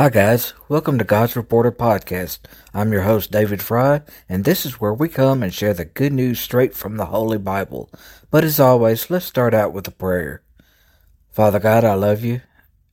[0.00, 0.54] Hi, guys.
[0.66, 2.38] Welcome to God's Reporter Podcast.
[2.72, 6.14] I'm your host, David Fry, and this is where we come and share the good
[6.14, 7.90] news straight from the Holy Bible.
[8.30, 10.42] But as always, let's start out with a prayer.
[11.30, 12.40] Father God, I love you,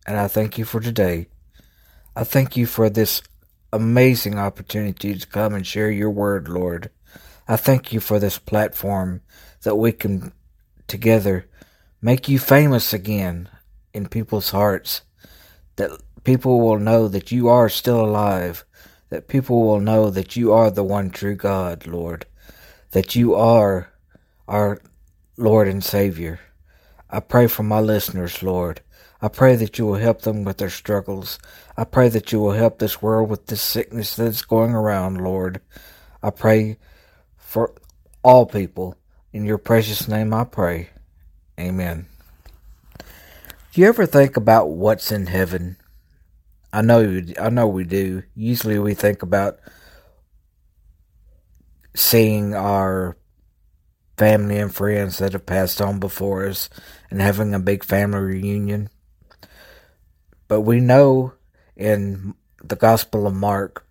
[0.06, 1.28] and I thank you for today.
[2.14, 3.22] I thank you for this
[3.72, 6.90] amazing opportunity to come and share your word, Lord.
[7.48, 9.22] I thank you for this platform
[9.62, 10.34] that we can
[10.88, 11.48] together
[12.02, 13.48] make you famous again
[13.94, 15.04] in people's hearts.
[15.78, 15.92] That
[16.24, 18.66] people will know that you are still alive,
[19.10, 22.26] that people will know that you are the one true God, Lord,
[22.92, 23.90] that you are
[24.48, 24.80] our
[25.38, 26.40] Lord and Savior.
[27.10, 28.82] I pray for my listeners, Lord.
[29.22, 31.40] I pray that you will help them with their struggles.
[31.76, 35.62] I pray that you will help this world with this sickness that's going around, Lord.
[36.22, 36.78] I pray
[37.38, 37.74] for
[38.24, 38.96] all people.
[39.34, 40.90] In your precious name I pray.
[41.60, 42.08] Amen.
[43.78, 45.78] You ever think about what's in heaven?
[46.74, 48.24] I know, I know we do.
[48.34, 49.60] Usually, we think about
[51.96, 53.18] seeing our
[54.18, 56.72] family and friends that have passed on before us
[57.12, 58.90] and having a big family reunion.
[60.48, 61.34] But we know
[61.76, 62.34] in
[62.64, 63.86] the Gospel of Mark,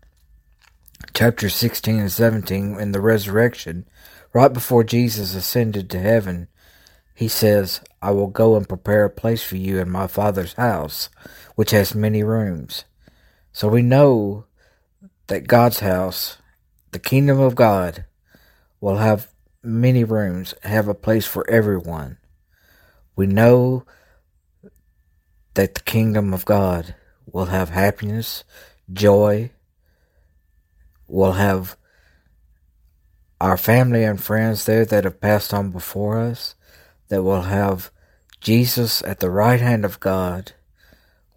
[1.15, 3.87] chapter 16 and 17, in the resurrection,
[4.33, 6.49] right before Jesus ascended to heaven,
[7.15, 11.11] he says, I will go and prepare a place for you in my Father's house,
[11.57, 12.85] which has many rooms.
[13.51, 14.45] So we know
[15.27, 16.39] that God's house,
[16.93, 18.05] the kingdom of God,
[18.81, 19.27] will have
[19.61, 22.19] many rooms, have a place for everyone.
[23.17, 23.85] We know
[25.55, 26.95] that the kingdom of God
[27.27, 28.45] will have happiness,
[28.93, 29.51] joy,
[31.09, 31.77] will have
[33.41, 36.55] our family and friends there that have passed on before us
[37.09, 37.91] that will have
[38.47, 40.53] Jesus at the right hand of God,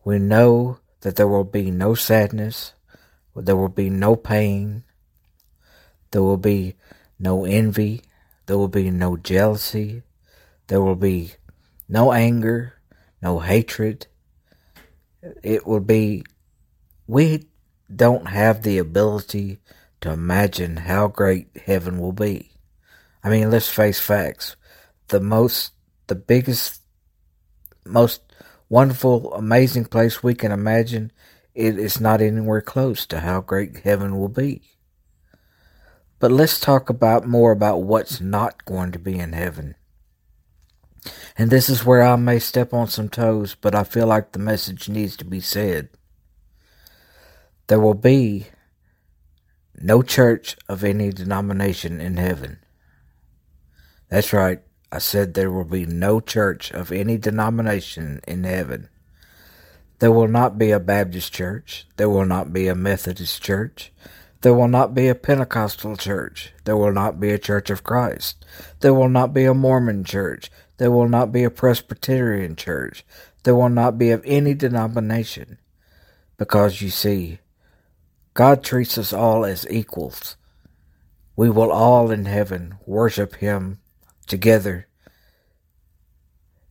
[0.05, 2.73] we know that there will be no sadness,
[3.35, 4.83] there will be no pain,
[6.11, 6.75] there will be
[7.17, 8.03] no envy,
[8.45, 10.03] there will be no jealousy,
[10.67, 11.31] there will be
[11.87, 12.75] no anger,
[13.23, 14.05] no hatred.
[15.41, 16.23] It will be,
[17.07, 17.47] we
[17.91, 19.57] don't have the ability
[20.01, 22.51] to imagine how great heaven will be.
[23.23, 24.55] I mean, let's face facts
[25.07, 25.71] the most,
[26.05, 26.83] the biggest,
[27.85, 28.21] most
[28.69, 31.11] wonderful, amazing place we can imagine,
[31.55, 34.61] it is not anywhere close to how great heaven will be.
[36.19, 39.75] But let's talk about more about what's not going to be in heaven.
[41.37, 44.39] And this is where I may step on some toes, but I feel like the
[44.39, 45.89] message needs to be said.
[47.67, 48.47] There will be
[49.75, 52.59] no church of any denomination in heaven.
[54.09, 54.59] That's right.
[54.91, 58.89] I said there will be no church of any denomination in heaven.
[59.99, 61.85] There will not be a Baptist church.
[61.97, 63.91] There will not be a Methodist church.
[64.41, 66.53] There will not be a Pentecostal church.
[66.63, 68.45] There will not be a Church of Christ.
[68.79, 70.49] There will not be a Mormon church.
[70.77, 73.05] There will not be a Presbyterian church.
[73.43, 75.57] There will not be of any denomination.
[76.37, 77.39] Because you see,
[78.33, 80.37] God treats us all as equals.
[81.35, 83.79] We will all in heaven worship Him
[84.29, 84.87] together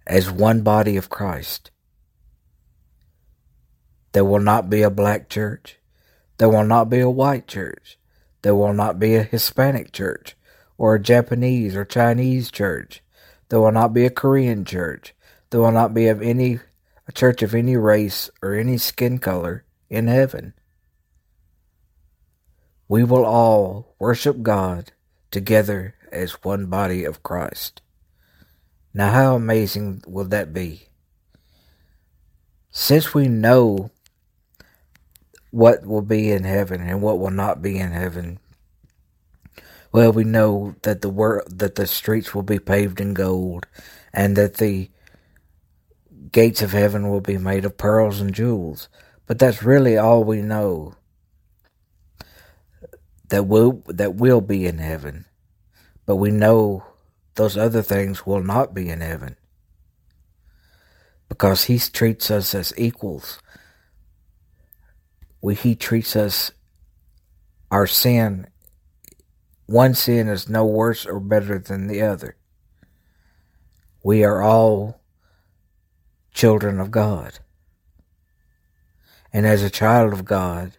[0.06, 1.70] as one body of Christ.
[4.12, 5.78] There will not be a black church.
[6.38, 7.98] There will not be a white church.
[8.42, 10.34] There will not be a Hispanic church
[10.78, 13.02] or a Japanese or Chinese church.
[13.48, 15.14] There will not be a Korean church.
[15.50, 16.60] There will not be of any
[17.06, 20.52] a church of any race or any skin color in heaven.
[22.86, 24.92] We will all worship God
[25.30, 27.82] together as one body of Christ.
[28.94, 30.88] Now, how amazing will that be?
[32.70, 33.90] Since we know
[35.50, 38.38] what will be in heaven and what will not be in heaven,
[39.92, 43.66] well, we know that the wor- that the streets will be paved in gold,
[44.12, 44.90] and that the
[46.30, 48.88] gates of heaven will be made of pearls and jewels.
[49.26, 50.94] But that's really all we know
[53.28, 55.24] that will that will be in heaven.
[56.08, 56.86] But we know
[57.34, 59.36] those other things will not be in heaven
[61.28, 63.40] because he treats us as equals.
[65.42, 66.50] We, he treats us,
[67.70, 68.46] our sin,
[69.66, 72.36] one sin is no worse or better than the other.
[74.02, 75.02] We are all
[76.32, 77.40] children of God.
[79.30, 80.72] And as a child of God,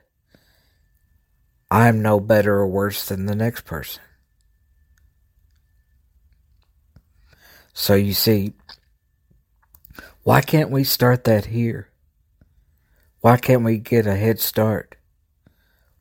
[1.69, 4.01] I am no better or worse than the next person.
[7.79, 8.55] So you see,
[10.23, 11.87] why can't we start that here?
[13.21, 14.97] Why can't we get a head start?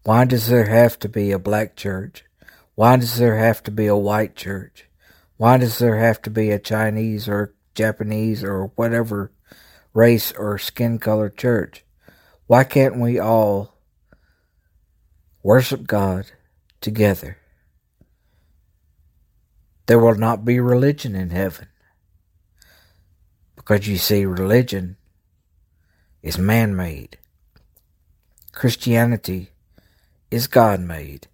[0.03, 2.25] Why does there have to be a black church?
[2.75, 4.89] Why does there have to be a white church?
[5.37, 9.31] Why does there have to be a Chinese or Japanese or whatever
[9.95, 11.85] race or skin color church?
[12.49, 13.79] Why can't we all
[15.45, 16.33] worship God
[16.81, 17.39] together?
[19.87, 21.68] There will not be religion in heaven.
[23.69, 24.97] Because you see, religion
[26.23, 27.19] is man made.
[28.51, 29.51] Christianity
[30.31, 31.29] is God made.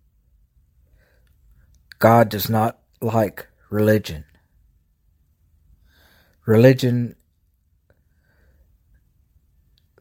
[2.00, 4.24] God does not like religion.
[6.44, 7.14] Religion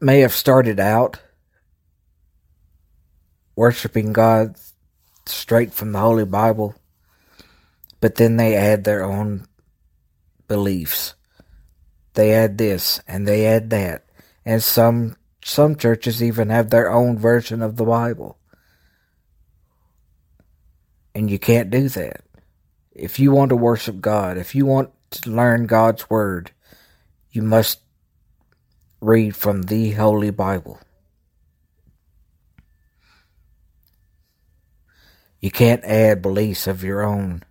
[0.00, 1.20] may have started out
[3.54, 4.56] worshiping God
[5.24, 6.74] straight from the Holy Bible,
[8.00, 9.46] but then they add their own
[10.48, 11.14] beliefs.
[12.14, 14.04] They add this and they add that.
[14.44, 18.38] And some some churches even have their own version of the Bible.
[21.14, 22.22] And you can't do that.
[22.92, 26.52] If you want to worship God, if you want to learn God's Word,
[27.30, 27.80] you must
[29.00, 30.80] read from the Holy Bible.
[35.40, 37.42] You can't add beliefs of your own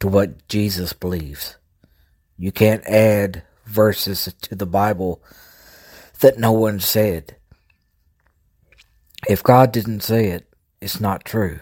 [0.00, 1.56] to what Jesus believes.
[2.38, 5.22] You can't add verses to the Bible
[6.20, 7.36] that no one said.
[9.28, 10.46] If God didn't say it,
[10.80, 11.60] it's not true.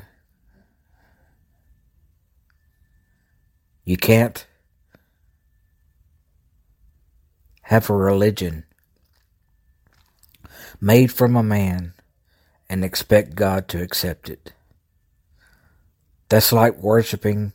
[3.84, 4.46] You can't
[7.62, 8.64] have a religion
[10.80, 11.94] made from a man
[12.68, 14.52] and expect God to accept it.
[16.28, 17.52] That's like worshiping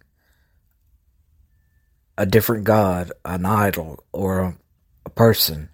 [2.19, 4.57] a different God, an idol, or a,
[5.05, 5.69] a person.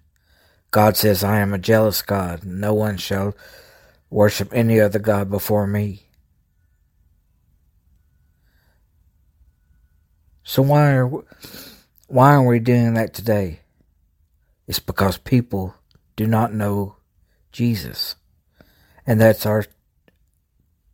[0.70, 2.44] God says, I am a jealous God.
[2.44, 3.36] No one shall
[4.10, 6.04] worship any other God before me.
[10.44, 11.10] So why are
[12.06, 13.62] why are we doing that today?
[14.68, 15.74] It's because people
[16.14, 16.94] do not know
[17.50, 18.14] Jesus.
[19.04, 19.64] And that's our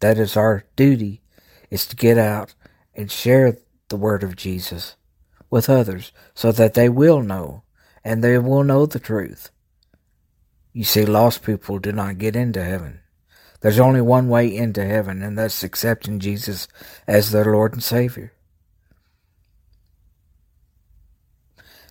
[0.01, 1.21] that is our duty
[1.69, 2.55] is to get out
[2.95, 3.59] and share
[3.91, 4.97] the word of Jesus
[5.53, 7.63] with others so that they will know
[8.03, 9.51] and they will know the truth.
[10.73, 13.01] You see, lost people do not get into heaven.
[13.61, 16.67] There's only one way into heaven, and that's accepting Jesus
[17.07, 18.33] as their Lord and Savior.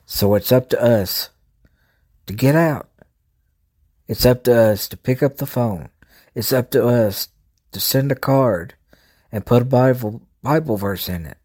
[0.06, 1.30] So it's up to us
[2.26, 2.90] to get out.
[4.08, 5.90] It's up to us to pick up the phone.
[6.36, 7.30] It's up to us
[7.72, 8.74] to send a card
[9.32, 11.38] and put a Bible Bible verse in it.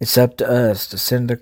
[0.00, 1.38] It's up to us to send a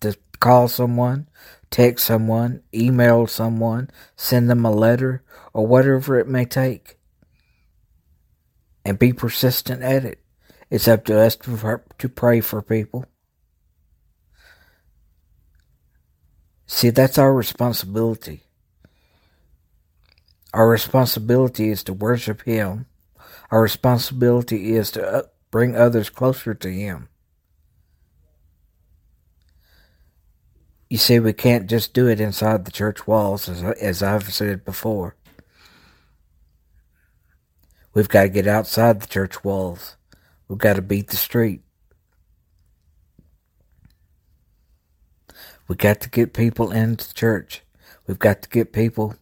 [0.00, 1.28] to call someone,
[1.70, 5.22] text someone, email someone, send them a letter,
[5.52, 6.96] or whatever it may take.
[8.84, 10.20] And be persistent at it.
[10.70, 13.04] It's up to us to, to pray for people.
[16.66, 18.44] See, that's our responsibility.
[20.54, 22.86] Our responsibility is to worship Him.
[23.50, 27.08] Our responsibility is to uh, bring others closer to Him.
[30.92, 34.62] You see, we can't just do it inside the church walls, as, as I've said
[34.62, 35.16] before.
[37.94, 39.96] We've got to get outside the church walls.
[40.48, 41.62] We've got to beat the street.
[45.66, 47.62] We've got to get people into the church.
[48.06, 49.14] We've got to get people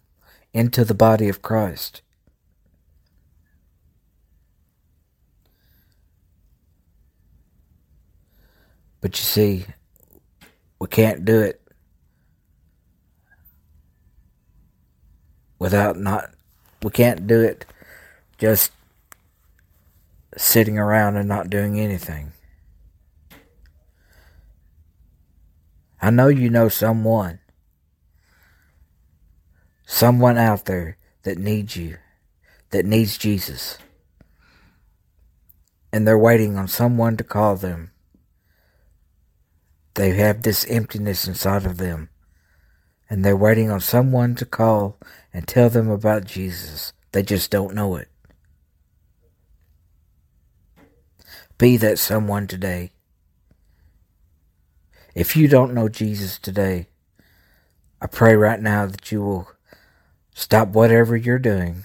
[0.52, 2.02] into the body of Christ.
[9.00, 9.66] But you see,
[10.80, 11.60] we can't do it
[15.61, 16.31] without not,
[16.83, 17.64] we can't do it
[18.38, 18.73] just
[20.37, 22.33] sitting around and not doing anything.
[26.02, 27.40] I know you know someone,
[29.87, 31.99] someone out there that needs you,
[32.71, 33.76] that needs Jesus.
[35.93, 37.90] And they're waiting on someone to call them.
[39.95, 42.09] They have this emptiness inside of them.
[43.11, 44.97] And they're waiting on someone to call
[45.35, 46.93] and tell them about Jesus.
[47.11, 48.09] They just don't know it.
[51.59, 52.93] Be that someone today.
[55.12, 56.87] If you don't know Jesus today,
[58.00, 59.50] I pray right now that you will
[60.33, 61.85] stop whatever you're doing,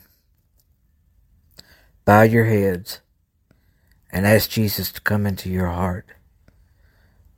[2.06, 3.02] bow your heads,
[4.12, 6.06] and ask Jesus to come into your heart.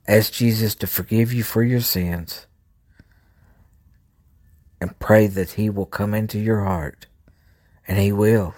[0.06, 2.46] Ask Jesus to forgive you for your sins
[4.86, 7.06] pray that He will come into your heart.
[7.86, 8.54] And He will.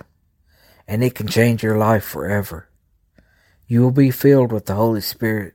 [0.87, 2.69] And it can change your life forever.
[3.67, 5.55] You will be filled with the Holy Spirit.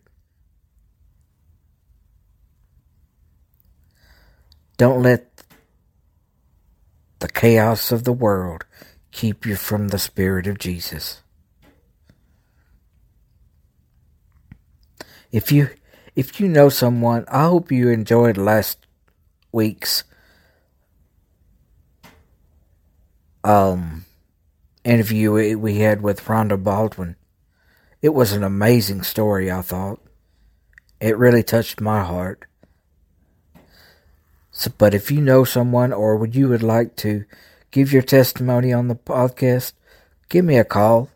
[4.77, 5.43] Don't let
[7.19, 8.65] the chaos of the world
[9.12, 11.22] keep you from the Spirit of Jesus.
[15.31, 15.69] If you
[16.15, 18.86] if you know someone, I hope you enjoyed last
[19.51, 20.05] week's
[23.45, 24.05] um
[24.83, 27.15] interview we had with Rhonda Baldwin.
[28.01, 30.01] It was an amazing story, I thought.
[30.99, 32.45] It really touched my heart.
[34.51, 37.25] So, but if you know someone or would you would like to
[37.71, 39.73] give your testimony on the podcast,
[40.29, 41.09] give me a call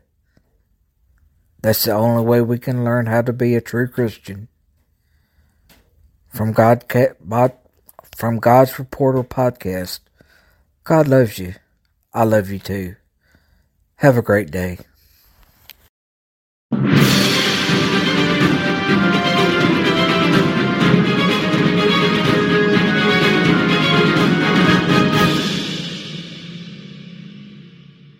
[1.61, 4.47] That's the only way we can learn how to be a true Christian.
[6.27, 6.83] From God,
[8.15, 9.99] from God's Reporter podcast,
[10.85, 11.55] God loves you.
[12.13, 12.95] I love you too.
[13.95, 14.79] Have a great day.